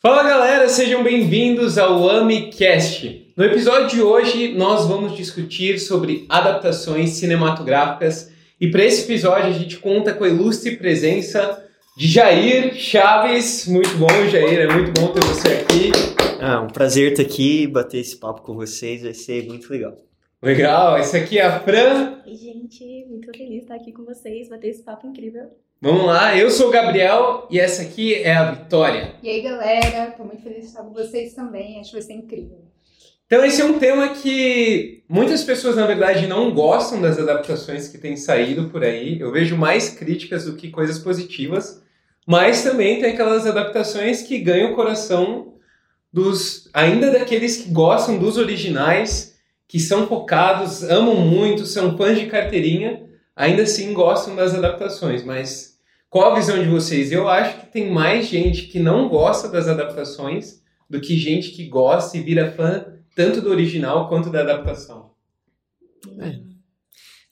[0.00, 3.32] Fala galera, sejam bem-vindos ao AmiCast.
[3.36, 8.30] No episódio de hoje nós vamos discutir sobre adaptações cinematográficas
[8.60, 11.66] e para esse episódio a gente conta com a ilustre presença
[11.96, 13.66] de Jair Chaves.
[13.66, 15.90] Muito bom, Jair, é muito bom ter você aqui.
[16.40, 19.96] Ah, um prazer estar aqui, bater esse papo com vocês, vai ser muito legal.
[20.40, 22.22] Legal, esse aqui é a Fran.
[22.24, 25.50] Oi, gente, muito feliz de estar aqui com vocês, bater esse papo incrível.
[25.80, 29.14] Vamos lá, eu sou o Gabriel e essa aqui é a Vitória.
[29.22, 32.14] E aí, galera, tô muito feliz de estar com vocês também, acho que vai ser
[32.14, 32.58] incrível.
[33.24, 37.96] Então, esse é um tema que muitas pessoas, na verdade, não gostam das adaptações que
[37.96, 39.20] têm saído por aí.
[39.20, 41.80] Eu vejo mais críticas do que coisas positivas,
[42.26, 45.54] mas também tem aquelas adaptações que ganham o coração
[46.12, 52.26] dos ainda daqueles que gostam dos originais, que são focados, amam muito, são fãs de
[52.26, 53.07] carteirinha,
[53.38, 55.78] ainda assim gostam das adaptações, mas
[56.10, 57.12] qual a visão de vocês?
[57.12, 61.68] Eu acho que tem mais gente que não gosta das adaptações do que gente que
[61.68, 65.12] gosta e vira fã tanto do original quanto da adaptação.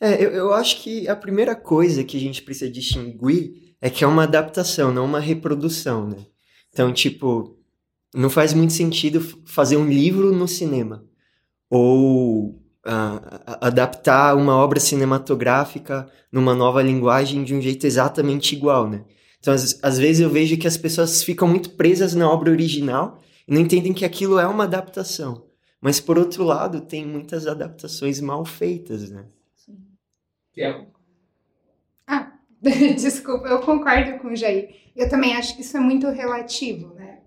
[0.00, 3.91] É, é eu, eu acho que a primeira coisa que a gente precisa distinguir é
[3.91, 6.24] que é uma adaptação, não uma reprodução, né?
[6.72, 7.58] Então, tipo,
[8.14, 11.04] não faz muito sentido fazer um livro no cinema
[11.68, 19.04] ou uh, adaptar uma obra cinematográfica numa nova linguagem de um jeito exatamente igual, né?
[19.38, 23.20] Então, às, às vezes eu vejo que as pessoas ficam muito presas na obra original
[23.46, 25.46] e não entendem que aquilo é uma adaptação.
[25.80, 29.26] Mas, por outro lado, tem muitas adaptações mal feitas, né?
[29.54, 29.78] Sim.
[30.56, 30.86] Yeah.
[32.06, 34.74] Ah, desculpa, eu concordo com o Jair.
[34.96, 37.20] Eu também acho que isso é muito relativo, né?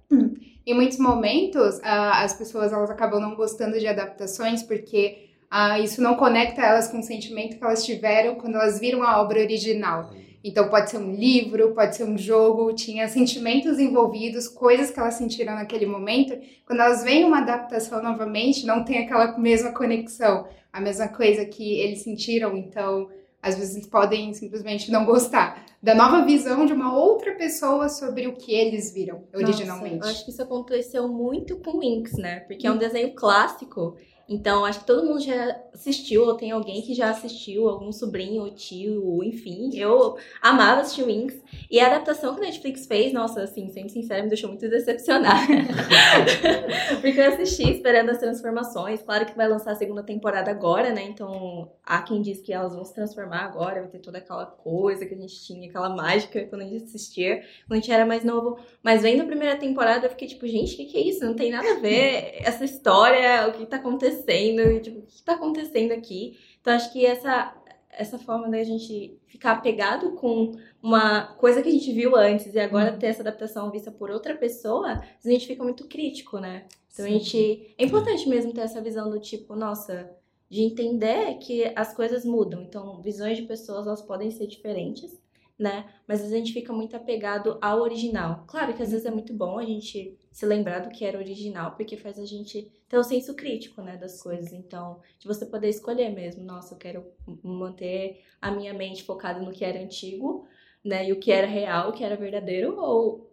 [0.65, 6.15] Em muitos momentos, as pessoas elas acabam não gostando de adaptações porque uh, isso não
[6.15, 10.11] conecta elas com o sentimento que elas tiveram quando elas viram a obra original.
[10.43, 15.15] Então pode ser um livro, pode ser um jogo, tinha sentimentos envolvidos, coisas que elas
[15.15, 16.37] sentiram naquele momento.
[16.65, 21.79] Quando elas veem uma adaptação novamente, não tem aquela mesma conexão, a mesma coisa que
[21.79, 23.09] eles sentiram, então
[23.41, 28.33] às vezes podem simplesmente não gostar da nova visão de uma outra pessoa sobre o
[28.33, 29.95] que eles viram originalmente.
[29.95, 32.41] Nossa, eu acho que isso aconteceu muito com Winx, né?
[32.41, 33.95] Porque é um desenho clássico
[34.29, 38.43] então, acho que todo mundo já assistiu, ou tem alguém que já assistiu, algum sobrinho,
[38.43, 39.71] ou tio, enfim.
[39.73, 41.41] Eu amava assistir Wings.
[41.69, 45.39] E a adaptação que a Netflix fez, nossa, assim, sendo sincera, me deixou muito decepcionada.
[47.01, 49.01] Porque eu assisti esperando as transformações.
[49.01, 51.01] Claro que vai lançar a segunda temporada agora, né?
[51.05, 55.07] Então, há quem diz que elas vão se transformar agora, vai ter toda aquela coisa
[55.07, 58.23] que a gente tinha, aquela mágica quando a gente assistia, quando a gente era mais
[58.23, 58.59] novo.
[58.83, 61.25] Mas vendo a primeira temporada, eu fiquei tipo, gente, o que, que é isso?
[61.25, 64.61] Não tem nada a ver essa história, o que tá acontecendo acontecendo?
[64.61, 66.37] E, tipo, o que está acontecendo aqui?
[66.59, 67.55] Então, acho que essa,
[67.89, 72.59] essa forma da gente ficar apegado com uma coisa que a gente viu antes e
[72.59, 76.65] agora ter essa adaptação vista por outra pessoa, a gente fica muito crítico, né?
[76.91, 77.15] Então, Sim.
[77.15, 77.75] a gente.
[77.77, 80.09] É importante mesmo ter essa visão do tipo, nossa,
[80.49, 82.61] de entender que as coisas mudam.
[82.63, 85.17] Então, visões de pessoas elas podem ser diferentes
[85.59, 85.85] né?
[86.07, 88.45] Mas a gente fica muito apegado ao original.
[88.47, 91.75] Claro que às vezes é muito bom a gente se lembrar do que era original,
[91.75, 94.53] porque faz a gente ter o um senso crítico, né, das coisas.
[94.53, 97.05] Então, de você poder escolher mesmo, nossa, eu quero
[97.43, 100.47] manter a minha mente focada no que era antigo,
[100.83, 103.29] né, e o que era real, o que era verdadeiro, ou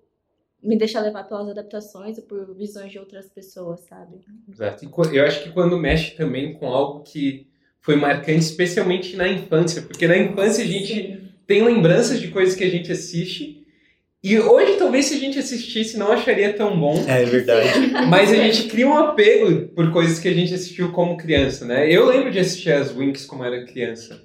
[0.61, 4.19] me deixar levar pelas adaptações ou por visões de outras pessoas, sabe?
[4.49, 4.85] Exato.
[4.85, 7.47] E eu acho que quando mexe também com algo que
[7.81, 12.55] foi marcante, especialmente na infância, porque na infância a gente Sim tem lembranças de coisas
[12.55, 13.65] que a gente assiste.
[14.23, 17.05] E hoje, talvez, se a gente assistisse, não acharia tão bom.
[17.07, 17.93] É verdade.
[18.11, 21.91] Mas a gente cria um apego por coisas que a gente assistiu como criança, né?
[21.91, 24.25] Eu lembro de assistir as Winx como era criança.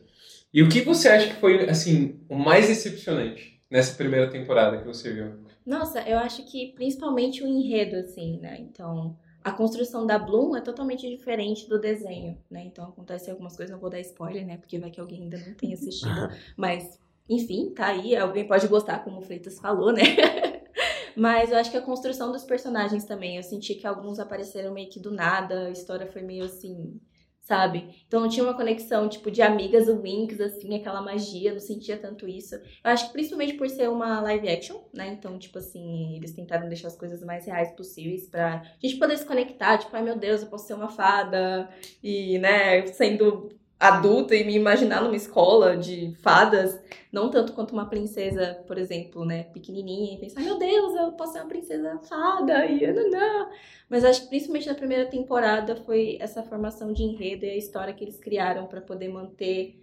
[0.53, 4.85] E o que você acha que foi, assim, o mais decepcionante nessa primeira temporada que
[4.85, 5.33] você viu?
[5.65, 8.57] Nossa, eu acho que principalmente o enredo, assim, né?
[8.59, 12.63] Então, a construção da Bloom é totalmente diferente do desenho, né?
[12.65, 14.57] Então, acontece algumas coisas, não vou dar spoiler, né?
[14.57, 16.29] Porque vai que alguém ainda não tenha assistido.
[16.57, 16.99] Mas
[17.31, 20.01] enfim, tá aí, alguém pode gostar, como o Freitas falou, né?
[21.15, 24.89] Mas eu acho que a construção dos personagens também, eu senti que alguns apareceram meio
[24.89, 26.99] que do nada, a história foi meio assim,
[27.41, 28.03] sabe?
[28.07, 31.97] Então não tinha uma conexão, tipo, de amigas o Winx, assim, aquela magia, não sentia
[31.97, 32.55] tanto isso.
[32.55, 32.61] Eu
[32.91, 35.09] acho que principalmente por ser uma live action, né?
[35.09, 39.25] Então, tipo assim, eles tentaram deixar as coisas mais reais possíveis pra gente poder se
[39.25, 41.69] conectar, tipo, ai meu Deus, eu posso ser uma fada,
[42.03, 43.49] e, né, sendo
[43.81, 46.79] adulta e me imaginar numa escola de fadas,
[47.11, 51.33] não tanto quanto uma princesa, por exemplo, né, pequenininha, e pensar, meu Deus, eu posso
[51.33, 53.49] ser uma princesa fada, e não.
[53.89, 57.91] Mas acho que principalmente na primeira temporada foi essa formação de enredo e a história
[57.91, 59.79] que eles criaram para poder manter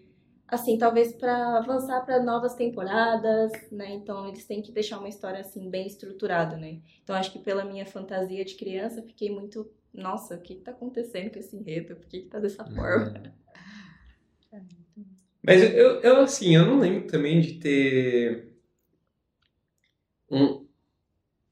[0.47, 3.93] assim, talvez para avançar para novas temporadas, né?
[3.93, 6.79] Então eles têm que deixar uma história assim bem estruturada, né?
[7.03, 10.71] Então acho que pela minha fantasia de criança, fiquei muito, nossa, o que que tá
[10.71, 11.97] acontecendo com esse enredo?
[11.97, 13.37] Por que que tá dessa forma?
[15.49, 18.53] Mas eu, eu, assim, eu não lembro também de ter
[20.31, 20.67] um,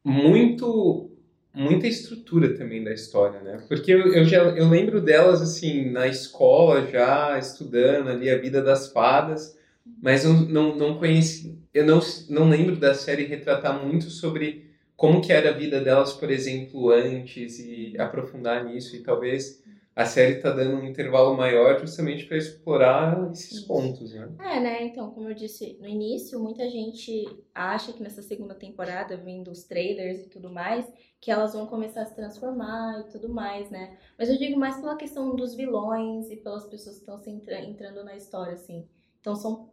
[0.04, 1.10] muito
[1.54, 3.64] muita estrutura também da história, né?
[3.68, 8.62] Porque eu, eu já eu lembro delas assim na escola já estudando ali a vida
[8.62, 9.58] das fadas,
[10.02, 12.00] mas eu não não conheci, eu não
[12.30, 16.90] não lembro da série retratar muito sobre como que era a vida delas, por exemplo,
[16.90, 19.62] antes e aprofundar nisso e talvez
[19.96, 24.30] a série está dando um intervalo maior justamente para explorar esses pontos, né?
[24.40, 24.84] É, né?
[24.84, 29.64] Então, como eu disse no início, muita gente acha que nessa segunda temporada, vendo os
[29.64, 30.86] trailers e tudo mais,
[31.18, 33.96] que elas vão começar a se transformar e tudo mais, né?
[34.18, 37.58] Mas eu digo mais pela questão dos vilões e pelas pessoas que estão se entra
[37.64, 38.86] entrando na história, assim.
[39.18, 39.70] Então são.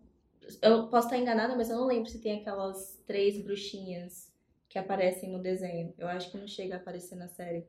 [0.62, 4.32] Eu posso estar enganada, mas eu não lembro se tem aquelas três bruxinhas
[4.70, 5.94] que aparecem no desenho.
[5.98, 7.68] Eu acho que não chega a aparecer na série.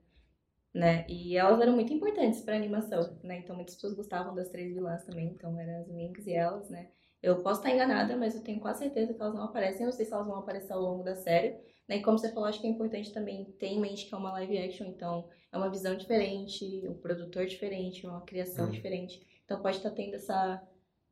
[0.75, 1.07] Né?
[1.09, 3.39] E elas eram muito importantes para animação, né?
[3.39, 6.91] Então muitas pessoas gostavam das três vilãs também, então eram as Minx e elas, né?
[7.23, 9.83] Eu posso estar enganada, mas eu tenho quase certeza que elas não aparecem.
[9.83, 11.57] Eu não sei se elas vão aparecer ao longo da série,
[11.89, 11.97] né?
[11.99, 14.33] E como você falou, acho que é importante também ter em mente que é uma
[14.33, 18.73] live action, então é uma visão diferente, um produtor diferente, uma criação Uhum.
[18.73, 19.25] diferente.
[19.45, 20.61] Então pode estar tendo essa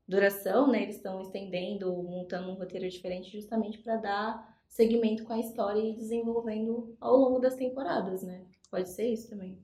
[0.08, 0.82] duração, né?
[0.82, 5.94] Eles estão estendendo, montando um roteiro diferente justamente para dar seguimento com a história e
[5.94, 8.44] desenvolvendo ao longo das temporadas, né?
[8.72, 9.58] Pode ser isso também.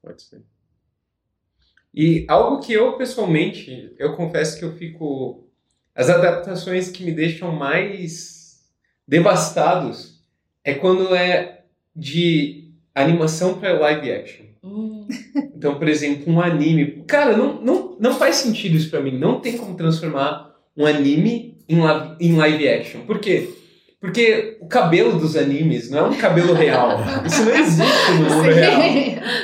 [0.00, 0.40] Pode ser.
[1.92, 5.48] E algo que eu pessoalmente, eu confesso que eu fico
[5.94, 8.64] as adaptações que me deixam mais
[9.06, 10.22] devastados
[10.62, 11.64] é quando é
[11.94, 14.46] de animação para live action.
[14.62, 15.06] Hum,
[15.56, 17.02] Então, por exemplo, um anime.
[17.08, 19.18] Cara, não, não, não faz sentido isso pra mim.
[19.18, 23.00] Não tem como transformar um anime em, la- em live action.
[23.04, 23.52] Por quê?
[24.04, 26.98] Porque o cabelo dos animes não é um cabelo real.
[27.24, 28.82] Isso não existe no mundo real.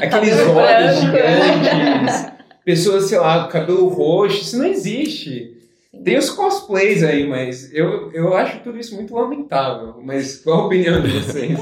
[0.02, 2.26] Aqueles Cabelo olhos branco, gigantes,
[2.62, 5.56] pessoas, sei lá, com cabelo roxo, isso não existe.
[6.04, 9.94] Tem os cosplays aí, mas eu, eu acho tudo isso muito lamentável.
[10.04, 11.58] Mas qual a opinião de vocês?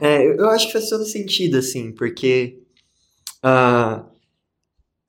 [0.00, 2.58] É, eu acho que faz todo sentido, assim, porque
[3.42, 4.04] ah,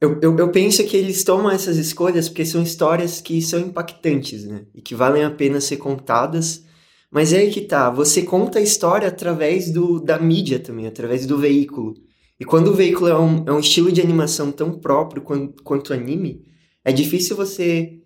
[0.01, 4.43] eu, eu, eu penso que eles tomam essas escolhas porque são histórias que são impactantes,
[4.45, 4.65] né?
[4.73, 6.63] E que valem a pena ser contadas.
[7.09, 11.25] Mas é aí que tá, você conta a história através do, da mídia também, através
[11.25, 11.93] do veículo.
[12.39, 15.93] E quando o veículo é um, é um estilo de animação tão próprio quanto, quanto
[15.93, 16.43] anime,
[16.83, 18.01] é difícil você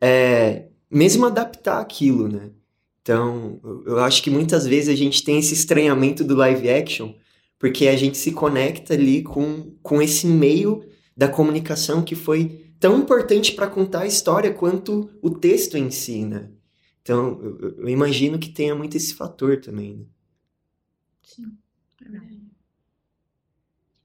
[0.00, 2.50] é, mesmo adaptar aquilo, né?
[3.02, 7.14] Então, eu- acho que muitas vezes a gente tem esse estranhamento do live action,
[7.58, 10.82] porque a gente se conecta ali com, com esse meio
[11.18, 16.24] da comunicação que foi tão importante para contar a história quanto o texto em si,
[16.26, 16.50] né?
[17.02, 20.06] Então, eu, eu- eu imagino que tenha muito esse fator também, né?
[21.22, 21.58] Sim,
[22.04, 22.50] é verdade.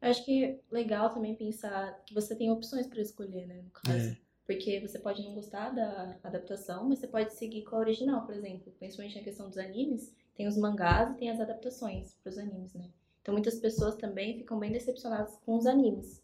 [0.01, 3.61] Eu acho que é legal também pensar que você tem opções para escolher, né?
[3.63, 4.11] No caso.
[4.11, 4.17] É.
[4.45, 8.35] Porque você pode não gostar da adaptação, mas você pode seguir com a original, por
[8.35, 8.73] exemplo.
[8.77, 12.73] Principalmente na questão dos animes, tem os mangás e tem as adaptações para os animes,
[12.73, 12.89] né?
[13.21, 16.21] Então muitas pessoas também ficam bem decepcionadas com os animes,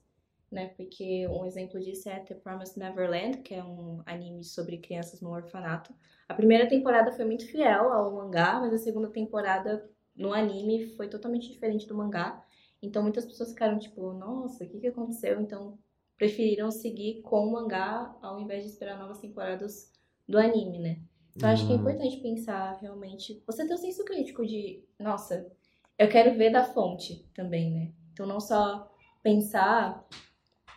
[0.51, 0.67] né?
[0.75, 5.31] Porque um exemplo disso é The Promised Neverland, que é um anime sobre crianças no
[5.31, 5.93] orfanato.
[6.27, 11.07] A primeira temporada foi muito fiel ao mangá, mas a segunda temporada no anime foi
[11.07, 12.43] totalmente diferente do mangá.
[12.81, 15.39] Então muitas pessoas ficaram tipo, nossa, o que, que aconteceu?
[15.41, 15.77] Então
[16.17, 19.91] preferiram seguir com o mangá ao invés de esperar novas temporadas
[20.27, 20.99] do anime, né?
[21.35, 21.79] Então acho que é Hum.
[21.79, 23.41] importante pensar realmente.
[23.47, 25.49] Você ter o senso crítico de, nossa,
[25.97, 27.93] eu quero ver da fonte também, né?
[28.11, 28.91] Então não só
[29.23, 30.05] pensar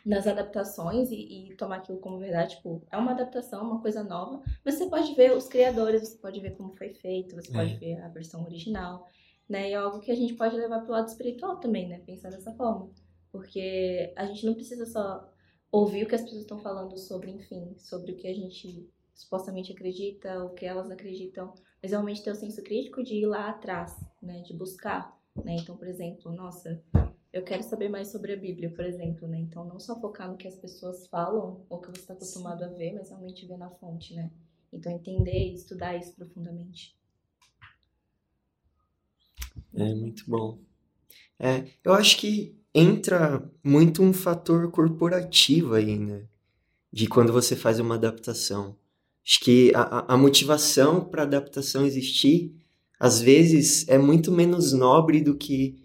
[0.04, 4.42] nas adaptações e, e tomar aquilo como verdade, tipo, é uma adaptação, uma coisa nova,
[4.64, 7.54] mas você pode ver os criadores, você pode ver como foi feito, você É.
[7.54, 9.06] pode ver a versão original,
[9.48, 9.70] né?
[9.70, 11.98] E é algo que a gente pode levar pro lado espiritual também, né?
[12.00, 12.90] Pensar dessa forma.
[13.30, 15.28] Porque a gente não precisa só
[15.70, 19.72] ouvir o que as pessoas estão falando sobre, enfim, sobre o que a gente supostamente
[19.72, 23.94] acredita, o que elas acreditam, mas realmente ter o senso crítico de ir lá atrás,
[24.20, 24.40] né?
[24.42, 25.56] De buscar, né?
[25.60, 26.82] Então, por exemplo, nossa,
[27.32, 29.38] eu quero saber mais sobre a Bíblia, por exemplo, né?
[29.38, 32.68] Então, não só focar no que as pessoas falam ou que você está acostumado a
[32.68, 34.30] ver, mas realmente ver na fonte, né?
[34.72, 36.96] Então, entender e estudar isso profundamente.
[39.74, 40.58] É muito bom.
[41.38, 46.24] É, eu acho que entra muito um fator corporativo aí, né?
[46.92, 48.76] De quando você faz uma adaptação.
[49.26, 52.54] Acho que a, a- motivação para adaptação existir,
[53.00, 55.81] às vezes, é muito menos nobre do que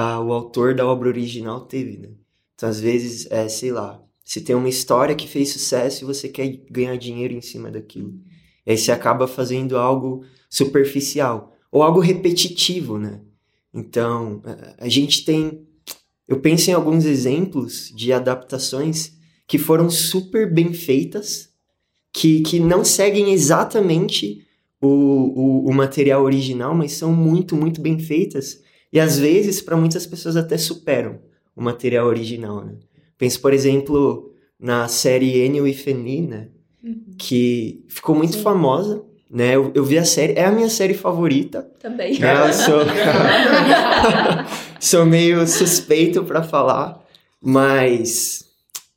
[0.00, 2.10] ah, o autor da obra original teve, né?
[2.54, 6.28] Então, às vezes, é, sei lá, Você tem uma história que fez sucesso e você
[6.28, 8.14] quer ganhar dinheiro em cima daquilo.
[8.66, 13.22] E aí você acaba fazendo algo superficial ou algo repetitivo, né?
[13.74, 14.42] Então,
[14.78, 15.66] a gente tem.
[16.28, 19.12] Eu penso em alguns exemplos de adaptações
[19.46, 21.50] que foram super bem feitas,
[22.12, 24.46] que, que não seguem exatamente
[24.80, 28.62] o, o, o material original, mas são muito, muito bem feitas.
[28.92, 31.18] E às vezes, para muitas pessoas, até superam
[31.54, 32.74] o material original, né?
[33.18, 36.48] Penso, por exemplo, na série Enio e Feni, né?
[36.82, 37.14] Uhum.
[37.18, 38.42] Que ficou muito Sim.
[38.42, 39.56] famosa, né?
[39.56, 41.62] Eu, eu, vi a série, é a minha série favorita.
[41.80, 42.18] Também.
[42.18, 42.52] Né?
[42.52, 42.80] Sou,
[44.80, 47.04] sou meio suspeito para falar,
[47.42, 48.48] mas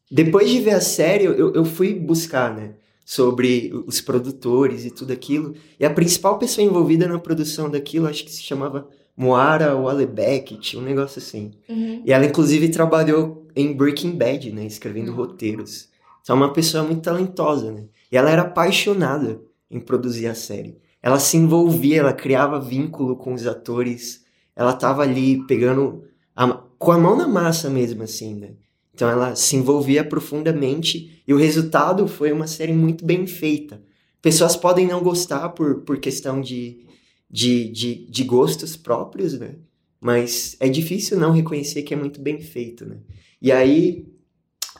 [0.09, 2.71] depois de ver a série, eu, eu fui buscar, né?
[3.05, 5.53] Sobre os produtores e tudo aquilo.
[5.79, 8.87] E a principal pessoa envolvida na produção daquilo, acho que se chamava
[9.21, 11.51] Moara Walebeck, tinha um negócio assim.
[11.69, 12.01] Uhum.
[12.03, 14.65] E ela, inclusive, trabalhou em Breaking Bad, né?
[14.65, 15.17] Escrevendo uhum.
[15.17, 15.89] roteiros.
[16.23, 17.83] Então, é uma pessoa muito talentosa, né?
[18.11, 20.75] E ela era apaixonada em produzir a série.
[21.03, 24.25] Ela se envolvia, ela criava vínculo com os atores.
[24.55, 26.03] Ela tava ali pegando
[26.35, 26.47] a,
[26.79, 28.49] com a mão na massa mesmo, assim, né?
[28.93, 33.81] Então ela se envolvia profundamente e o resultado foi uma série muito bem feita.
[34.19, 36.85] Pessoas podem não gostar por, por questão de,
[37.31, 39.55] de, de, de gostos próprios, né?
[39.99, 42.97] Mas é difícil não reconhecer que é muito bem feito, né?
[43.41, 44.05] E aí,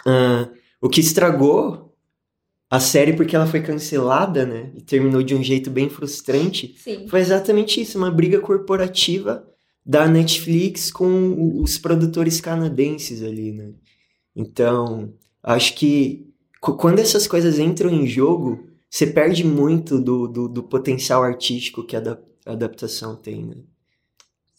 [0.05, 1.96] uh, o que estragou
[2.70, 4.72] a série porque ela foi cancelada, né?
[4.75, 6.75] E terminou de um jeito bem frustrante.
[6.77, 7.08] Sim.
[7.08, 9.48] Foi exatamente isso, uma briga corporativa
[9.86, 13.72] da Netflix com os produtores canadenses ali, né?
[14.36, 16.27] Então, acho que
[16.60, 21.96] quando essas coisas entram em jogo, você perde muito do, do, do potencial artístico que
[21.96, 23.56] a adaptação tem, né?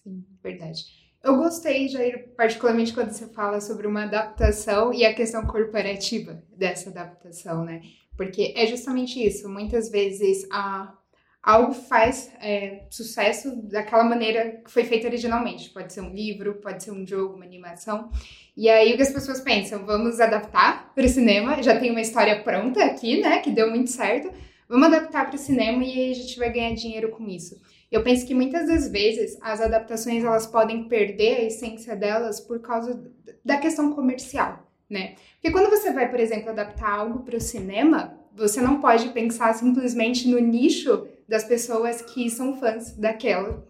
[0.02, 0.84] Sim, verdade.
[1.22, 6.90] Eu gostei, Jair, particularmente quando você fala sobre uma adaptação e a questão corporativa dessa
[6.90, 7.80] adaptação, né?
[8.16, 9.48] Porque é justamente isso.
[9.48, 10.92] Muitas vezes a,
[11.40, 15.70] algo faz é, sucesso daquela maneira que foi feito originalmente.
[15.70, 18.10] Pode ser um livro, pode ser um jogo, uma animação.
[18.56, 19.86] E aí o que as pessoas pensam?
[19.86, 21.62] Vamos adaptar para o cinema.
[21.62, 23.38] Já tem uma história pronta aqui, né?
[23.38, 24.28] Que deu muito certo.
[24.72, 27.60] Vamos adaptar para o cinema e a gente vai ganhar dinheiro com isso.
[27.90, 32.58] Eu penso que muitas das vezes as adaptações elas podem perder a essência delas por
[32.58, 33.12] causa
[33.44, 35.16] da questão comercial, né?
[35.34, 39.52] Porque quando você vai, por exemplo, adaptar algo para o cinema, você não pode pensar
[39.52, 43.68] simplesmente no nicho das pessoas que são fãs daquela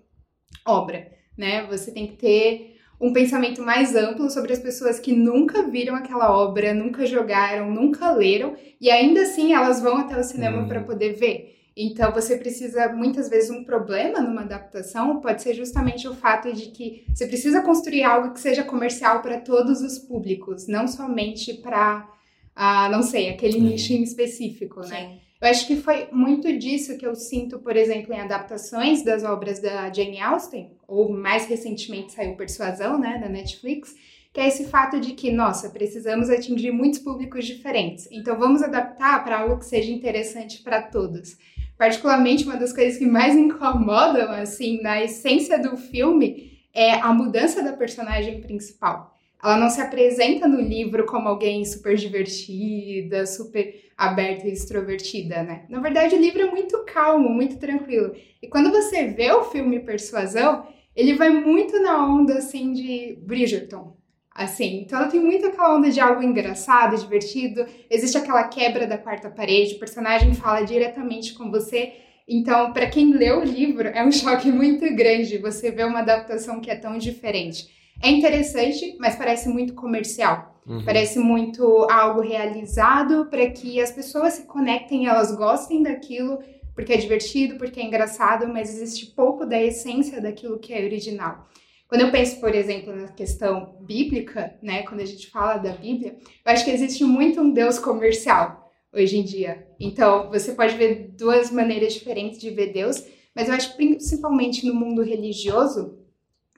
[0.65, 1.67] obra, né?
[1.67, 2.72] Você tem que ter
[3.03, 8.13] um pensamento mais amplo sobre as pessoas que nunca viram aquela obra, nunca jogaram, nunca
[8.13, 10.69] leram e ainda assim elas vão até o cinema uhum.
[10.69, 11.53] para poder ver.
[11.77, 16.67] Então, você precisa, muitas vezes, um problema numa adaptação pode ser justamente o fato de
[16.67, 22.07] que você precisa construir algo que seja comercial para todos os públicos, não somente para,
[22.55, 23.61] ah, não sei, aquele Sim.
[23.63, 24.87] nicho em específico, né?
[24.87, 25.21] Sim.
[25.43, 29.59] Eu acho que foi muito disso que eu sinto, por exemplo, em adaptações das obras
[29.59, 33.93] da Jane Austen, ou mais recentemente saiu Persuasão, né, da Netflix,
[34.33, 38.09] que é esse fato de que, nossa, precisamos atingir muitos públicos diferentes.
[38.13, 41.37] Então vamos adaptar para algo que seja interessante para todos.
[41.77, 47.65] Particularmente, uma das coisas que mais incomodam, assim, na essência do filme é a mudança
[47.65, 49.13] da personagem principal.
[49.43, 55.65] Ela não se apresenta no livro como alguém super divertida, super aberta e extrovertida, né?
[55.69, 58.15] Na verdade, o livro é muito calmo, muito tranquilo.
[58.43, 63.97] E quando você vê o filme Persuasão, ele vai muito na onda, assim, de Bridgerton,
[64.35, 64.83] assim.
[64.83, 67.65] Então ela tem muito aquela onda de algo engraçado, divertido.
[67.91, 71.95] Existe aquela quebra da quarta parede, o personagem fala diretamente com você.
[72.29, 76.61] Então, para quem lê o livro, é um choque muito grande você ver uma adaptação
[76.61, 77.69] que é tão diferente.
[78.03, 80.52] É interessante, mas parece muito comercial.
[80.67, 80.85] Uhum.
[80.85, 86.39] Parece muito algo realizado para que as pessoas se conectem, elas gostem daquilo,
[86.75, 91.49] porque é divertido, porque é engraçado, mas existe pouco da essência daquilo que é original.
[91.89, 96.17] Quando eu penso, por exemplo, na questão bíblica, né, quando a gente fala da Bíblia,
[96.45, 99.67] eu acho que existe muito um Deus comercial hoje em dia.
[99.79, 103.05] Então, você pode ver duas maneiras diferentes de ver Deus,
[103.35, 105.99] mas eu acho principalmente no mundo religioso,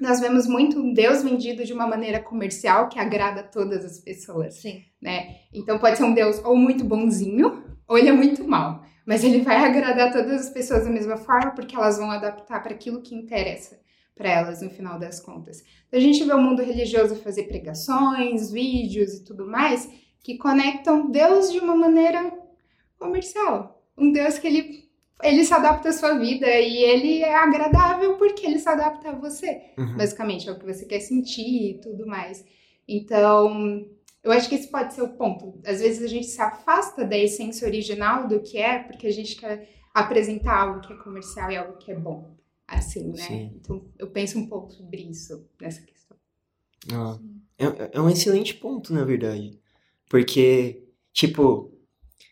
[0.00, 4.54] nós vemos muito um Deus vendido de uma maneira comercial que agrada todas as pessoas.
[4.60, 4.82] Sim.
[5.00, 5.36] Né?
[5.52, 8.84] Então pode ser um Deus ou muito bonzinho, ou ele é muito mal.
[9.06, 12.72] Mas ele vai agradar todas as pessoas da mesma forma, porque elas vão adaptar para
[12.72, 13.78] aquilo que interessa
[14.14, 15.62] para elas no final das contas.
[15.88, 19.88] Então, a gente vê o mundo religioso fazer pregações, vídeos e tudo mais
[20.24, 22.32] que conectam Deus de uma maneira
[22.98, 23.84] comercial.
[23.96, 24.83] Um Deus que ele,
[25.22, 29.14] ele se adapta à sua vida e ele é agradável porque ele se adapta a
[29.14, 29.62] você.
[29.78, 29.96] Uhum.
[29.96, 32.44] Basicamente, é o que você quer sentir e tudo mais.
[32.86, 33.86] Então,
[34.24, 35.60] Eu acho que esse pode ser o ponto.
[35.66, 39.36] Às vezes a gente se afasta da essência original do que é, porque a gente
[39.36, 42.34] quer apresentar algo que é comercial e algo que é bom.
[42.66, 43.16] Assim, né?
[43.18, 43.52] Sim.
[43.60, 46.16] Então eu penso um pouco sobre isso, nessa questão.
[46.90, 47.18] Ah,
[47.58, 49.60] é, é um excelente ponto, na verdade.
[50.08, 51.70] Porque, tipo,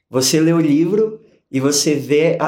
[0.08, 1.21] você lê o livro
[1.52, 2.46] e você vê a,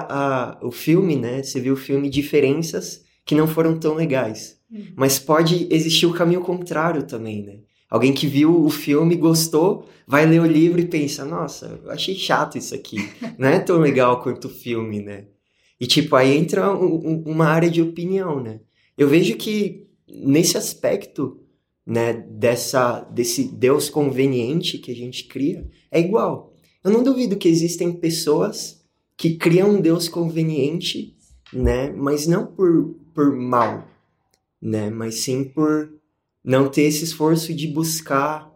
[0.54, 1.42] a, o filme, né?
[1.42, 4.58] Você vê o filme diferenças que não foram tão legais.
[4.70, 4.86] Uhum.
[4.96, 7.58] Mas pode existir o caminho contrário também, né?
[7.90, 12.14] Alguém que viu o filme, gostou, vai ler o livro e pensa, nossa, eu achei
[12.14, 12.96] chato isso aqui.
[13.38, 15.26] Não é tão legal quanto o filme, né?
[15.78, 18.60] E tipo, aí entra um- uma área de opinião, né?
[18.96, 21.40] Eu vejo que nesse aspecto,
[21.86, 26.54] né, dessa, desse Deus conveniente que a gente cria, é igual.
[26.82, 28.82] Eu não duvido que existem pessoas
[29.16, 31.16] que criam um Deus conveniente,
[31.52, 33.86] né, mas não por, por mal,
[34.60, 35.92] né, mas sim por
[36.44, 38.52] não ter esse esforço de buscar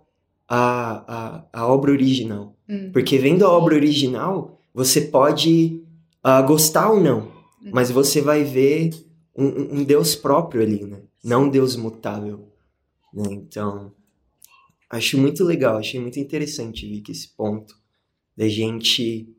[0.48, 2.56] a, a, a obra original.
[2.68, 2.90] Hum.
[2.92, 5.82] Porque vendo a obra original, você pode
[6.22, 7.30] ah, gostar ou não,
[7.72, 8.90] mas você vai ver
[9.36, 11.00] um, um- um Deus próprio ali, né?
[11.24, 12.48] Não um Deus mutável.
[13.12, 13.24] Né?
[13.30, 13.92] Então,
[14.90, 17.74] acho muito legal, achei muito interessante, Vicky, esse ponto
[18.36, 19.34] da gente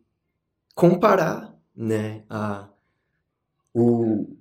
[0.80, 2.70] comparar, né, a,
[3.74, 4.38] o,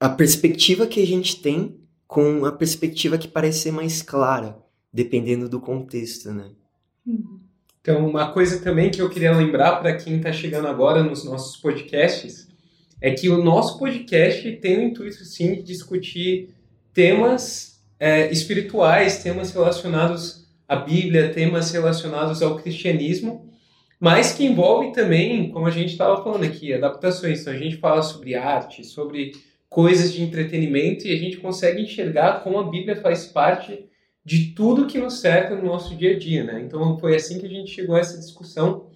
[0.00, 4.58] a perspectiva que a gente tem com a perspectiva que parece ser mais clara,
[4.92, 6.50] dependendo do contexto, né?
[7.06, 7.38] Uhum.
[7.80, 11.56] Então, uma coisa também que eu queria lembrar para quem está chegando agora nos nossos
[11.56, 12.48] podcasts
[13.00, 16.52] é que o nosso podcast tem o intuito, sim, de discutir
[16.92, 23.53] temas é, espirituais, temas relacionados à Bíblia, temas relacionados ao cristianismo,
[24.00, 27.40] mas que envolve também, como a gente estava falando aqui, adaptações.
[27.40, 29.32] Então, a gente fala sobre arte, sobre
[29.74, 33.86] coisas de entretenimento e a gente consegue enxergar como a Bíblia faz parte
[34.24, 36.62] de tudo que nos cerca no nosso dia a dia, né?
[36.64, 38.88] Então foi assim que a gente chegou a essa discussão.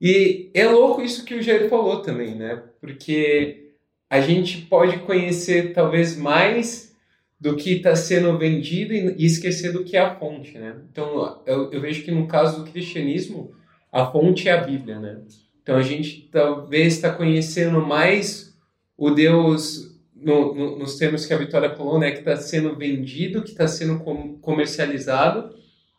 [0.00, 2.62] E é louco isso que o Jair falou também, né?
[2.80, 3.74] Porque
[4.08, 6.96] a gente pode conhecer talvez mais
[7.38, 10.76] do que está sendo vendido e esquecer do que é a fonte, né?
[10.90, 13.54] Então eu, eu vejo que no caso do cristianismo
[13.92, 15.18] a fonte é a Bíblia, né?
[15.62, 18.54] Então a gente talvez está conhecendo mais
[18.96, 23.42] o Deus no- no- nos termos que a Vitória falou, né, que está sendo vendido,
[23.42, 25.54] que está sendo com- comercializado,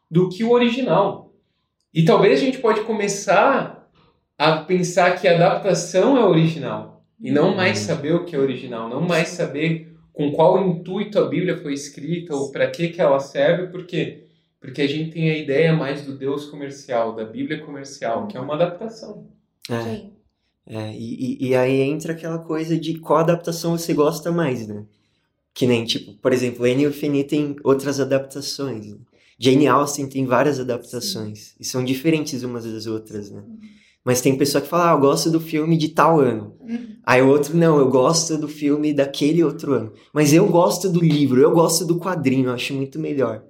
[0.10, 1.34] do que o original.
[1.94, 3.90] E talvez a gente pode começar
[4.38, 7.86] a pensar que a adaptação é original e não mais Uhum.
[7.88, 12.36] saber o que é original, não mais saber com qual intuito a Bíblia foi escrita
[12.36, 14.26] ou para que que ela serve, porque
[14.62, 18.40] porque a gente tem a ideia mais do Deus comercial, da Bíblia comercial, que é
[18.40, 19.28] uma adaptação.
[19.70, 19.82] É.
[19.84, 20.12] Sim.
[20.68, 24.86] É, e, e- aí entra aquela coisa de qual adaptação você gosta mais, né?
[25.54, 28.88] Que nem, tipo, por exemplo, Anne e o Fini tem outras adaptações.
[28.88, 28.98] né?
[29.40, 31.56] Jane Austen tem várias adaptações.
[31.60, 33.44] E são diferentes umas das outras, né?
[34.04, 36.56] Mas tem pessoa que fala, ah, eu gosto do filme de tal ano.
[36.62, 36.96] Uhum.
[37.04, 39.94] Aí o outro, não, eu gosto do filme daquele outro ano.
[40.14, 43.44] Mas eu gosto do livro, eu gosto do quadrinho, eu acho muito melhor.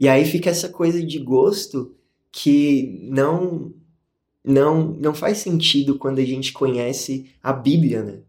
[0.00, 1.94] E aí fica essa coisa de gosto
[2.32, 3.74] que não
[4.42, 8.20] não não faz sentido quando a gente conhece a Bíblia, né?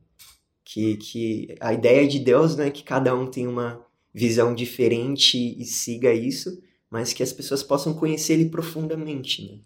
[0.65, 3.81] Que, que a ideia de Deus não é que cada um tenha uma
[4.13, 9.59] visão diferente e siga isso, mas que as pessoas possam conhecer ele profundamente, né?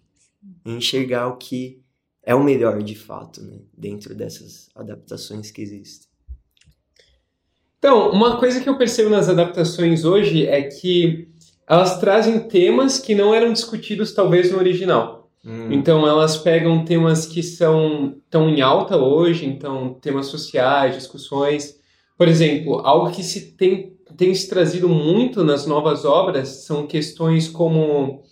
[0.63, 1.82] E enxergar o que
[2.22, 3.58] é o melhor de fato, né?
[3.76, 6.08] Dentro dessas adaptações que existem.
[7.80, 11.30] Então, uma coisa que eu percebo nas adaptações hoje é que
[11.67, 15.30] elas trazem temas que não eram discutidos talvez no original.
[15.43, 21.75] Hum, Então elas pegam temas que são tão em alta hoje, então temas sociais, discussões.
[22.17, 27.47] Por exemplo, algo que se tem, tem se trazido muito nas novas obras são questões
[27.47, 28.23] como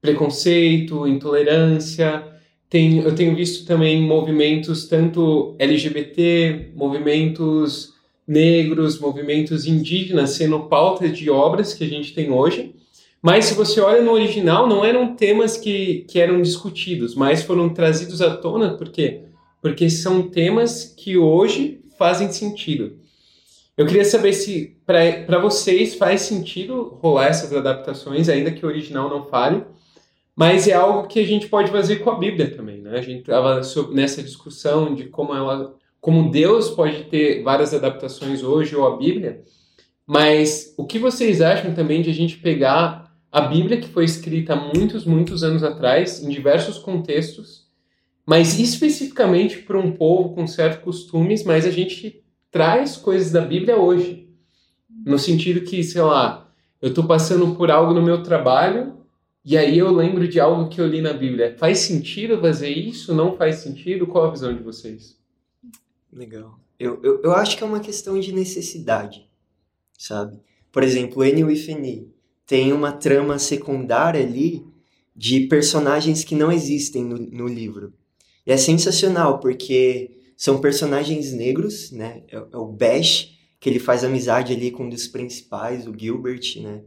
[0.00, 2.26] preconceito, intolerância.
[2.68, 7.93] Tem, eu tenho visto também movimentos tanto LGBT, movimentos
[8.26, 12.74] negros, movimentos indígenas sendo pauta de obras que a gente tem hoje.
[13.20, 17.68] Mas se você olha no original, não eram temas que, que eram discutidos, mas foram
[17.70, 19.22] trazidos à tona, por quê?
[19.62, 22.98] Porque são temas que hoje fazem sentido.
[23.76, 29.08] Eu queria saber se para vocês faz sentido rolar essas adaptações, ainda que o original
[29.08, 29.64] não fale,
[30.36, 32.98] mas é algo que a gente pode fazer com a Bíblia também, né?
[32.98, 33.60] A gente estava
[33.92, 39.42] nessa discussão de como ela, como Deus pode ter várias adaptações hoje ou a Bíblia,
[40.06, 44.52] mas o que vocês acham também de a gente pegar a Bíblia que foi escrita
[44.52, 47.70] há muitos, muitos anos atrás, em diversos contextos,
[48.26, 53.78] mas especificamente para um povo com certos costumes, mas a gente traz coisas da Bíblia
[53.78, 54.28] hoje.
[55.06, 58.92] No sentido que, sei lá, eu estou passando por algo no meu trabalho
[59.42, 61.56] E aí eu lembro de algo que eu li na Bíblia.
[61.56, 63.14] Faz sentido fazer isso?
[63.14, 64.06] Não faz sentido?
[64.06, 65.23] Qual a visão de vocês?
[66.14, 66.60] Legal.
[66.78, 69.28] Eu, eu, eu acho que é uma questão de necessidade,
[69.98, 70.40] sabe?
[70.70, 72.14] Por exemplo, Enio e Feni
[72.46, 74.64] tem uma trama secundária ali
[75.14, 77.92] de personagens que não existem no, no livro.
[78.46, 82.22] E é sensacional, porque são personagens negros, né?
[82.28, 86.60] É, é o Bash, que ele faz amizade ali com um dos principais, o Gilbert,
[86.60, 86.82] né?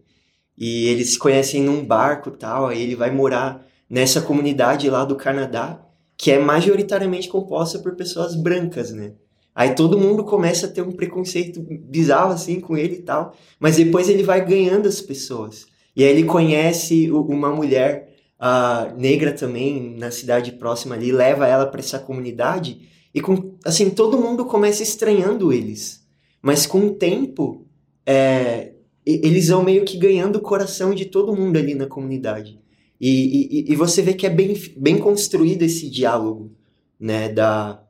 [0.57, 5.15] E eles se conhecem num barco tal, aí ele vai morar nessa comunidade lá do
[5.15, 5.86] Canadá,
[6.17, 9.13] que é majoritariamente composta por pessoas brancas, né?
[9.53, 13.77] Aí todo mundo começa a ter um preconceito bizarro assim com ele e tal, mas
[13.77, 15.65] depois ele vai ganhando as pessoas.
[15.95, 21.65] E aí ele conhece uma mulher uh, negra também na cidade próxima ali, leva ela
[21.65, 26.05] para essa comunidade e com assim todo mundo começa estranhando eles.
[26.39, 27.65] Mas com o tempo,
[28.05, 32.59] é, eles vão meio que ganhando o coração de todo mundo ali na comunidade.
[32.99, 36.51] E, e, e você vê que é bem, bem construído esse diálogo,
[36.99, 37.83] né, da,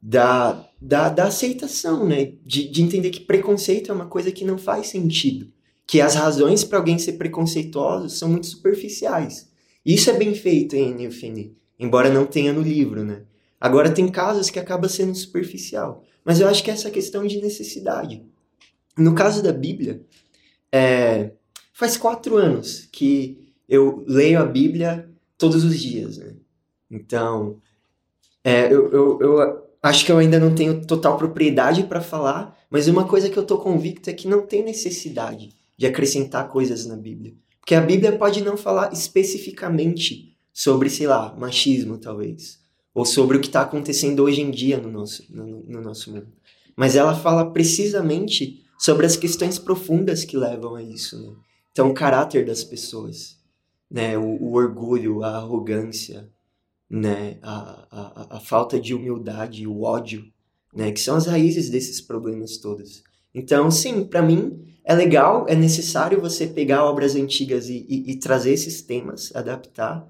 [0.00, 2.32] da, da, da aceitação, né?
[2.44, 5.50] De, de entender que preconceito é uma coisa que não faz sentido.
[5.86, 9.48] Que as razões para alguém ser preconceituoso são muito superficiais.
[9.84, 13.22] Isso é bem feito em Neofini, embora não tenha no livro, né?
[13.60, 16.04] Agora tem casos que acaba sendo superficial.
[16.24, 18.24] Mas eu acho que é essa questão de necessidade.
[18.98, 20.02] No caso da Bíblia,
[20.72, 21.30] é,
[21.72, 26.34] faz quatro anos que eu leio a Bíblia todos os dias, né?
[26.90, 27.58] Então,
[28.44, 32.88] é, eu, eu, eu Acho que eu ainda não tenho total propriedade para falar, mas
[32.88, 36.96] uma coisa que eu tô convicto é que não tem necessidade de acrescentar coisas na
[36.96, 37.34] Bíblia.
[37.60, 42.58] Porque a Bíblia pode não falar especificamente sobre, sei lá, machismo, talvez.
[42.92, 46.32] Ou sobre o que está acontecendo hoje em dia no nosso, no, no nosso mundo.
[46.74, 51.16] Mas ela fala precisamente sobre as questões profundas que levam a isso.
[51.16, 51.32] Né?
[51.70, 53.35] Então, o caráter das pessoas,
[53.90, 54.16] né?
[54.16, 56.30] o, o orgulho, a arrogância,
[56.88, 60.24] né, a, a, a falta de humildade, o ódio,
[60.72, 63.02] né, que são as raízes desses problemas todos.
[63.34, 68.16] Então, sim, para mim é legal, é necessário você pegar obras antigas e, e, e,
[68.18, 70.08] trazer esses temas, adaptar,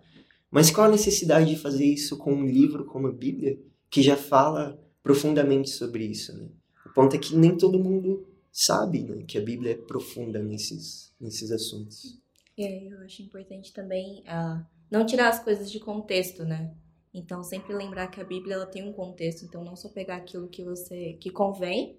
[0.51, 3.59] mas qual a necessidade de fazer isso com um livro como a Bíblia,
[3.91, 6.49] que já fala profundamente sobre isso, né?
[6.85, 11.13] O ponto é que nem todo mundo sabe né, que a Bíblia é profunda nesses,
[11.21, 12.19] nesses assuntos.
[12.59, 16.75] É, eu acho importante também uh, não tirar as coisas de contexto, né?
[17.13, 20.49] Então, sempre lembrar que a Bíblia ela tem um contexto, então não só pegar aquilo
[20.49, 21.99] que você que convém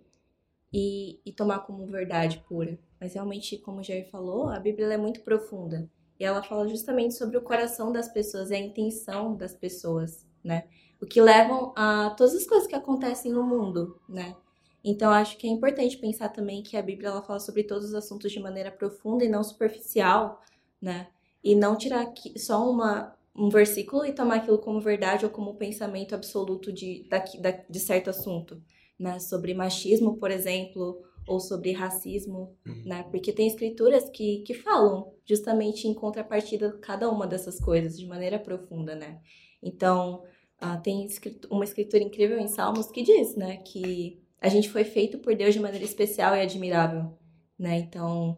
[0.72, 2.78] e, e tomar como verdade pura.
[3.00, 5.90] Mas realmente, como o Jair falou, a Bíblia é muito profunda.
[6.20, 10.68] E ela fala justamente sobre o coração das pessoas e a intenção das pessoas, né?
[11.00, 14.36] O que levam a todas as coisas que acontecem no mundo, né?
[14.84, 17.94] Então, acho que é importante pensar também que a Bíblia ela fala sobre todos os
[17.94, 20.42] assuntos de maneira profunda e não superficial,
[20.82, 21.08] né?
[21.44, 26.14] e não tirar só uma, um versículo e tomar aquilo como verdade ou como pensamento
[26.14, 28.62] absoluto de, de, de certo assunto,
[29.00, 29.18] né?
[29.20, 32.84] Sobre machismo, por exemplo, ou sobre racismo, uhum.
[32.86, 33.04] né?
[33.10, 38.06] Porque tem escrituras que, que falam justamente em contrapartida de cada uma dessas coisas de
[38.06, 39.22] maneira profunda, né?
[39.64, 40.24] Então,
[40.62, 41.08] uh, tem
[41.50, 43.56] uma escritura incrível em Salmos que diz, né?
[43.58, 47.18] Que a gente foi feito por Deus de maneira especial e admirável,
[47.58, 47.78] né?
[47.80, 48.38] Então,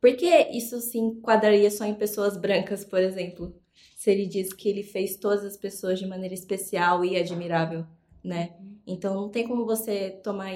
[0.00, 3.54] por que isso se enquadraria só em pessoas brancas, por exemplo?
[3.96, 7.86] Se ele diz que ele fez todas as pessoas de maneira especial e admirável,
[8.22, 8.56] né?
[8.86, 10.50] Então não tem como você tomar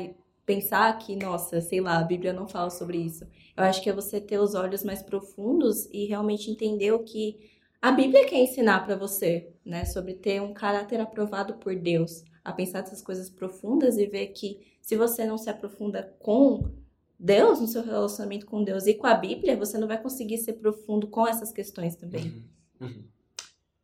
[0.44, 3.24] pensar que, nossa, sei lá, a Bíblia não fala sobre isso.
[3.56, 7.50] Eu acho que é você ter os olhos mais profundos e realmente entender o que
[7.82, 9.84] a Bíblia quer ensinar para você, né?
[9.84, 14.60] Sobre ter um caráter aprovado por Deus, a pensar essas coisas profundas e ver que
[14.80, 16.70] se você não se aprofunda com
[17.18, 20.52] Deus, no seu relacionamento com Deus e com a Bíblia, você não vai conseguir ser
[20.52, 22.46] profundo com essas questões também.
[22.80, 22.86] Uhum.
[22.86, 23.04] Uhum.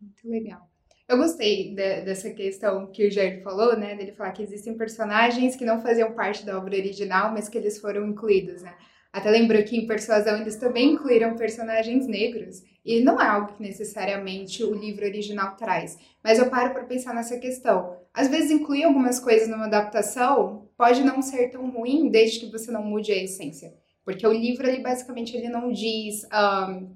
[0.00, 0.70] Muito legal.
[1.08, 3.96] Eu gostei de, dessa questão que o Jair falou, né?
[3.96, 7.78] Dele falar que existem personagens que não faziam parte da obra original, mas que eles
[7.78, 8.76] foram incluídos, né?
[9.12, 12.62] Até lembrou que em Persuasão eles também incluíram personagens negros.
[12.84, 15.98] E não é algo que necessariamente o livro original traz.
[16.22, 18.01] Mas eu paro para pensar nessa questão.
[18.14, 22.70] Às vezes incluir algumas coisas numa adaptação pode não ser tão ruim desde que você
[22.70, 23.72] não mude a essência.
[24.04, 26.94] Porque o livro, ele basicamente ele não diz um,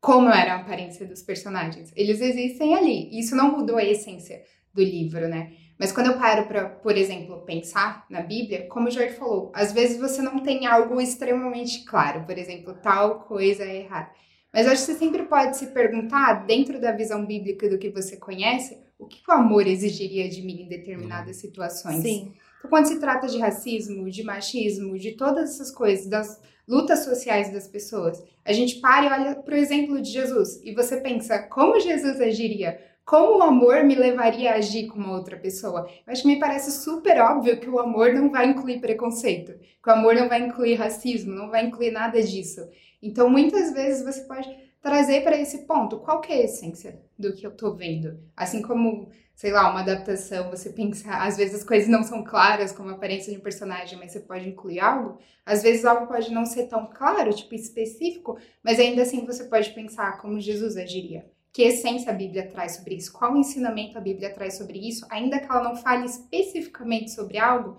[0.00, 1.92] como era a aparência dos personagens.
[1.94, 3.18] Eles existem ali.
[3.18, 5.52] Isso não mudou a essência do livro, né?
[5.78, 9.72] Mas quando eu paro para, por exemplo, pensar na Bíblia, como o Jorge falou, às
[9.72, 14.10] vezes você não tem algo extremamente claro, por exemplo, tal coisa é errada.
[14.52, 18.16] Mas acho que você sempre pode se perguntar, dentro da visão bíblica do que você
[18.16, 22.02] conhece, o que o amor exigiria de mim em determinadas situações.
[22.02, 22.34] Sim.
[22.58, 27.52] Então, quando se trata de racismo, de machismo, de todas essas coisas, das lutas sociais
[27.52, 31.38] das pessoas, a gente para e olha para o exemplo de Jesus e você pensa
[31.38, 35.88] como Jesus agiria, como o amor me levaria a agir com uma outra pessoa?
[36.06, 39.88] Eu acho que me parece super óbvio que o amor não vai incluir preconceito, que
[39.88, 42.60] o amor não vai incluir racismo, não vai incluir nada disso.
[43.02, 47.34] Então, muitas vezes você pode trazer para esse ponto qual que é a essência do
[47.34, 48.18] que eu tô vendo.
[48.34, 52.72] Assim como, sei lá, uma adaptação, você pensa, às vezes as coisas não são claras,
[52.72, 55.18] como a aparência de um personagem, mas você pode incluir algo.
[55.44, 59.74] Às vezes algo pode não ser tão claro, tipo específico, mas ainda assim você pode
[59.74, 61.30] pensar como Jesus agiria.
[61.52, 63.12] Que essência a Bíblia traz sobre isso?
[63.12, 65.06] Qual ensinamento a Bíblia traz sobre isso?
[65.10, 67.76] Ainda que ela não fale especificamente sobre algo,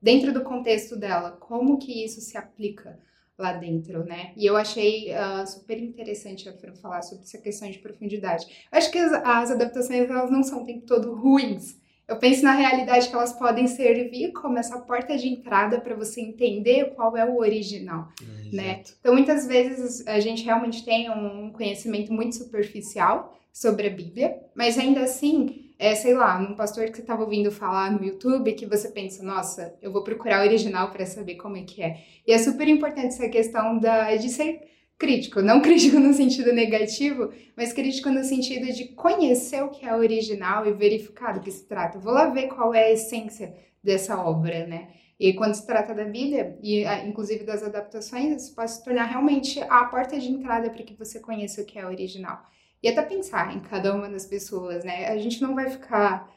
[0.00, 3.00] dentro do contexto dela, como que isso se aplica
[3.38, 4.32] lá dentro, né?
[4.36, 8.46] E eu achei uh, super interessante a Fran falar sobre essa questão de profundidade.
[8.70, 11.80] Eu acho que as, as, adaptações elas não são o tempo todo ruins.
[12.06, 16.20] Eu penso na realidade que elas podem servir como essa porta de entrada para você
[16.20, 18.82] entender qual é o original, é, né?
[19.00, 24.78] Então muitas vezes a gente realmente tem um conhecimento muito superficial sobre a Bíblia, mas
[24.78, 28.66] ainda assim é, sei lá, num pastor que você estava ouvindo falar no YouTube, que
[28.66, 31.98] você pensa, nossa, eu vou procurar o original para saber como é que é.
[32.24, 34.60] E é super importante essa questão da, de ser
[34.96, 39.92] crítico, não crítico no sentido negativo, mas crítico no sentido de conhecer o que é
[39.92, 41.98] original e verificar do que se trata.
[41.98, 44.86] Vou lá ver qual é a essência dessa obra, né?
[45.18, 49.60] E quando se trata da Bíblia, e inclusive das adaptações, isso pode se tornar realmente
[49.62, 52.40] a porta de entrada para que você conheça o que é original.
[52.82, 55.06] E até pensar em cada uma das pessoas, né?
[55.08, 56.30] A gente não vai ficar.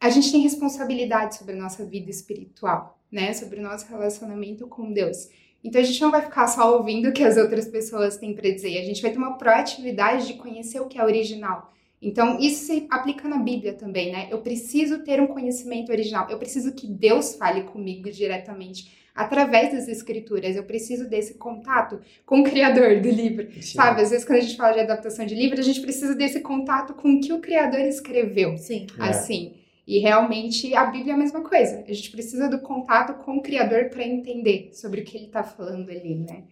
[0.00, 3.32] A gente tem responsabilidade sobre a nossa vida espiritual, né?
[3.32, 5.28] Sobre o nosso relacionamento com Deus.
[5.62, 8.50] Então a gente não vai ficar só ouvindo o que as outras pessoas têm para
[8.50, 11.72] dizer, a gente vai ter uma proatividade de conhecer o que é original.
[12.00, 14.28] Então isso se aplica na Bíblia também, né?
[14.30, 19.88] Eu preciso ter um conhecimento original, eu preciso que Deus fale comigo diretamente através das
[19.88, 20.54] escrituras.
[20.54, 23.48] Eu preciso desse contato com o criador do livro.
[23.54, 23.76] Sim.
[23.76, 26.40] Sabe, às vezes quando a gente fala de adaptação de livro, a gente precisa desse
[26.40, 28.56] contato com o que o criador escreveu.
[28.56, 28.86] Sim.
[28.96, 29.02] É.
[29.02, 29.54] Assim.
[29.54, 29.58] É.
[29.88, 31.84] E realmente a Bíblia é a mesma coisa.
[31.88, 35.42] A gente precisa do contato com o criador para entender sobre o que ele está
[35.42, 36.44] falando ali, né?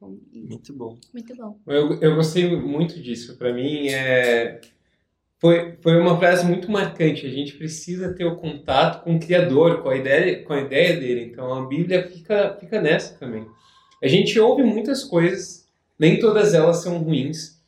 [0.00, 0.96] Muito bom.
[1.12, 1.58] Muito bom.
[1.66, 3.36] Eu, eu gostei muito disso.
[3.36, 4.60] Para mim, é,
[5.44, 7.26] foi, foi uma frase muito marcante.
[7.26, 10.98] A gente precisa ter o contato com o Criador, com a ideia, com a ideia
[10.98, 11.28] dele.
[11.30, 13.46] Então a Bíblia fica, fica nessa também.
[14.02, 15.66] A gente ouve muitas coisas,
[15.98, 17.60] nem todas elas são ruins,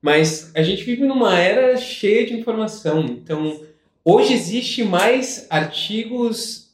[0.00, 3.04] mas a gente vive numa era cheia de informação.
[3.04, 3.60] Então
[4.04, 6.68] hoje existe mais artigos,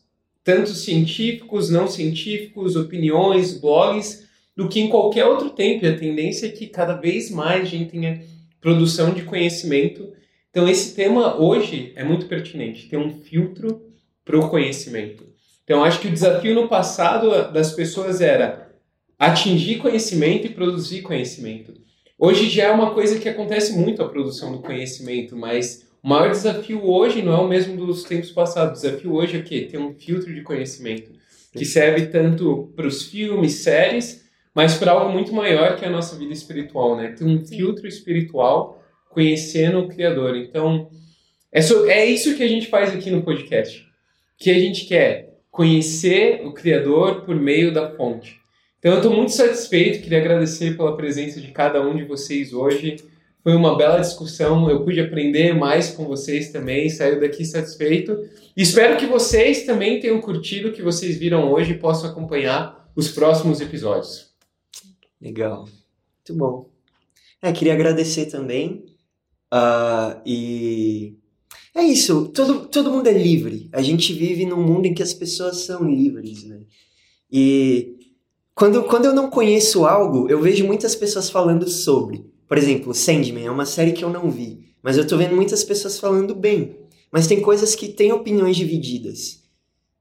[0.45, 5.87] tanto científicos, não científicos, opiniões, blogs, do que em qualquer outro tempo.
[5.87, 8.21] E a tendência é que cada vez mais a gente tenha
[8.61, 10.20] produção de conhecimento
[10.51, 13.83] então, esse tema hoje é muito pertinente, ter um filtro
[14.25, 15.25] para o conhecimento.
[15.63, 18.73] Então, acho que o desafio no passado das pessoas era
[19.17, 21.73] atingir conhecimento e produzir conhecimento.
[22.19, 26.31] Hoje já é uma coisa que acontece muito a produção do conhecimento, mas o maior
[26.31, 28.81] desafio hoje não é o mesmo dos tempos passados.
[28.81, 29.69] O desafio hoje é o quê?
[29.71, 31.13] Ter um filtro de conhecimento
[31.53, 35.93] que serve tanto para os filmes, séries, mas para algo muito maior que é a
[35.93, 37.13] nossa vida espiritual, né?
[37.13, 37.57] Ter um Sim.
[37.57, 38.80] filtro espiritual
[39.11, 40.37] conhecendo o Criador.
[40.37, 40.89] Então,
[41.53, 43.87] é, so, é isso que a gente faz aqui no podcast.
[44.39, 48.41] Que a gente quer conhecer o Criador por meio da fonte.
[48.79, 52.97] Então, eu estou muito satisfeito, queria agradecer pela presença de cada um de vocês hoje.
[53.43, 58.17] Foi uma bela discussão, eu pude aprender mais com vocês também, saio daqui satisfeito.
[58.57, 63.09] Espero que vocês também tenham curtido o que vocês viram hoje e possam acompanhar os
[63.09, 64.31] próximos episódios.
[65.21, 66.71] Legal, muito bom.
[67.43, 68.90] É, queria agradecer também
[69.53, 71.17] Uh, e
[71.75, 73.69] é isso, todo, todo mundo é livre.
[73.73, 76.61] A gente vive num mundo em que as pessoas são livres, né?
[77.31, 77.97] E
[78.55, 82.27] quando, quando eu não conheço algo, eu vejo muitas pessoas falando sobre.
[82.47, 85.63] Por exemplo, Sandman é uma série que eu não vi, mas eu tô vendo muitas
[85.63, 86.77] pessoas falando bem.
[87.13, 89.41] Mas tem coisas que têm opiniões divididas.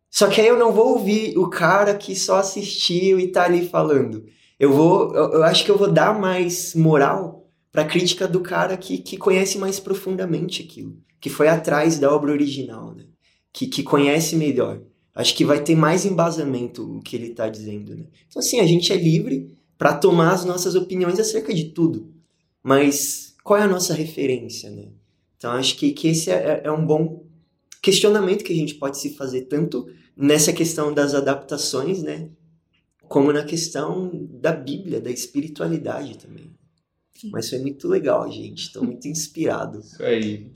[0.10, 3.68] Só que aí eu não vou ouvir o cara que só assistiu e tá ali
[3.68, 4.26] falando.
[4.60, 7.49] Eu vou, eu, eu acho que eu vou dar mais moral
[7.80, 12.32] para crítica do cara que, que conhece mais profundamente aquilo, que foi atrás da obra
[12.32, 13.06] original, né?
[13.54, 14.82] que, que conhece melhor.
[15.16, 17.96] Acho que vai ter mais embasamento o que ele está dizendo.
[17.96, 18.08] Né?
[18.28, 22.14] Então, assim, a gente é livre para tomar as nossas opiniões acerca de tudo,
[22.62, 24.70] mas qual é a nossa referência?
[24.70, 24.90] Né?
[25.38, 27.24] Então, acho que, que esse é, é um bom
[27.82, 29.88] questionamento que a gente pode se fazer, tanto
[30.18, 32.30] nessa questão das adaptações, né?
[33.08, 36.59] como na questão da Bíblia, da espiritualidade também.
[37.28, 38.64] Mas foi muito legal, gente.
[38.64, 39.80] Estou muito inspirado.
[39.82, 40.52] Isso aí.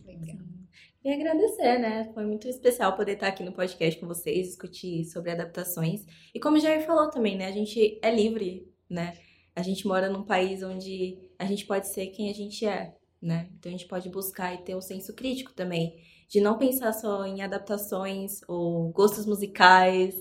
[1.03, 2.09] E agradecer, né?
[2.13, 6.05] Foi muito especial poder estar aqui no podcast com vocês, discutir sobre adaptações.
[6.33, 7.47] E como o Jair falou também, né?
[7.47, 9.17] A gente é livre, né?
[9.53, 13.49] A gente mora num país onde a gente pode ser quem a gente é, né?
[13.59, 17.25] Então a gente pode buscar e ter um senso crítico também, de não pensar só
[17.25, 20.15] em adaptações ou gostos musicais,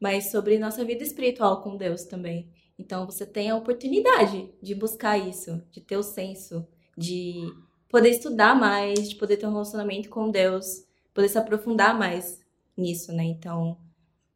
[0.00, 2.50] mas sobre nossa vida espiritual com Deus também.
[2.78, 7.52] Então você tem a oportunidade de buscar isso, de ter o senso, de
[7.88, 12.40] poder estudar mais, de poder ter um relacionamento com Deus, poder se aprofundar mais
[12.76, 13.24] nisso, né?
[13.24, 13.78] Então,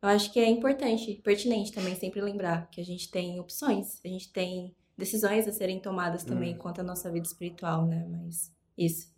[0.03, 4.09] eu acho que é importante, pertinente também sempre lembrar que a gente tem opções, a
[4.09, 6.59] gente tem decisões a serem tomadas também hum.
[6.59, 8.07] quanto à nossa vida espiritual, né?
[8.09, 9.15] Mas isso.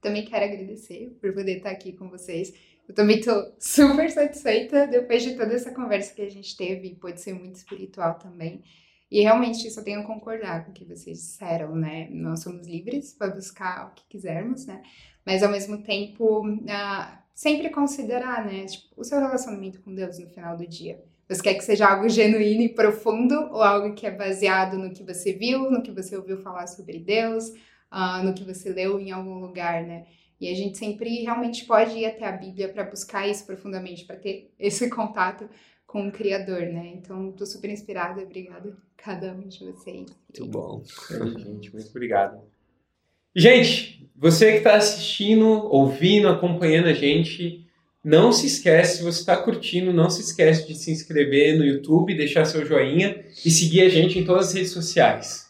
[0.00, 2.54] Também quero agradecer por poder estar aqui com vocês.
[2.88, 7.20] Eu também estou super satisfeita depois de toda essa conversa que a gente teve, pode
[7.20, 8.62] ser muito espiritual também.
[9.10, 12.08] E realmente só tenho a concordar com o que vocês disseram, né?
[12.10, 14.82] Nós somos livres para buscar o que quisermos, né?
[15.24, 18.66] Mas ao mesmo tempo, uh, sempre considerar, né?
[18.66, 21.02] Tipo, o seu relacionamento com Deus no final do dia.
[21.28, 25.02] Você quer que seja algo genuíno e profundo ou algo que é baseado no que
[25.02, 27.48] você viu, no que você ouviu falar sobre Deus,
[27.92, 30.06] uh, no que você leu em algum lugar, né?
[30.40, 34.16] E a gente sempre realmente pode ir até a Bíblia para buscar isso profundamente, para
[34.16, 35.48] ter esse contato
[35.86, 36.92] com o Criador, né?
[36.94, 40.06] Então, tô super inspirada, obrigada a cada um de vocês.
[40.06, 40.82] Muito bom.
[41.38, 42.40] gente, muito obrigado.
[43.34, 47.66] Gente, você que está assistindo, ouvindo, acompanhando a gente,
[48.04, 52.16] não se esquece, se você está curtindo, não se esquece de se inscrever no YouTube,
[52.16, 55.47] deixar seu joinha e seguir a gente em todas as redes sociais.